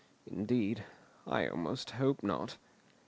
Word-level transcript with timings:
Indeed, 0.25 0.83
I 1.27 1.45
almost 1.45 1.91
hope 1.91 2.23
not." 2.23 2.57